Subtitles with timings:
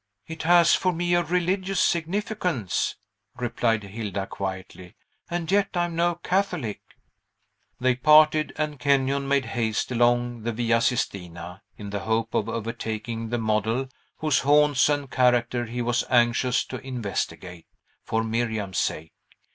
[0.25, 2.95] "It has for me a religious significance,"
[3.37, 4.95] replied Hilda quietly,
[5.29, 6.81] "and yet I am no Catholic."
[7.79, 13.29] They parted, and Kenyon made haste along the Via Sistina, in the hope of overtaking
[13.29, 17.67] the model, whose haunts and character he was anxious to investigate,
[18.03, 19.13] for Miriam's sake.